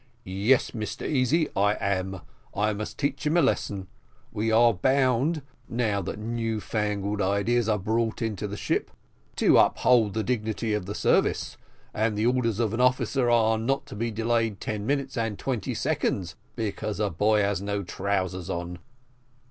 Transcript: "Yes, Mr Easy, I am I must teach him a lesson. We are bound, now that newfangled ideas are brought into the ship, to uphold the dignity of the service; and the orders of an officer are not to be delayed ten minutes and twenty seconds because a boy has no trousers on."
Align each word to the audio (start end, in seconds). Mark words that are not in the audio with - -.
"Yes, 0.25 0.71
Mr 0.71 1.07
Easy, 1.07 1.47
I 1.55 1.73
am 1.75 2.21
I 2.55 2.73
must 2.73 2.97
teach 2.97 3.23
him 3.23 3.37
a 3.37 3.41
lesson. 3.43 3.85
We 4.31 4.51
are 4.51 4.73
bound, 4.73 5.43
now 5.69 6.01
that 6.01 6.17
newfangled 6.17 7.21
ideas 7.21 7.69
are 7.69 7.77
brought 7.77 8.19
into 8.19 8.47
the 8.47 8.57
ship, 8.57 8.89
to 9.35 9.59
uphold 9.59 10.15
the 10.15 10.23
dignity 10.23 10.73
of 10.73 10.87
the 10.87 10.95
service; 10.95 11.55
and 11.93 12.17
the 12.17 12.25
orders 12.25 12.59
of 12.59 12.73
an 12.73 12.81
officer 12.81 13.29
are 13.29 13.59
not 13.59 13.85
to 13.85 13.95
be 13.95 14.09
delayed 14.09 14.59
ten 14.59 14.87
minutes 14.87 15.17
and 15.17 15.37
twenty 15.37 15.75
seconds 15.75 16.35
because 16.55 16.99
a 16.99 17.11
boy 17.11 17.41
has 17.41 17.61
no 17.61 17.83
trousers 17.83 18.49
on." 18.49 18.79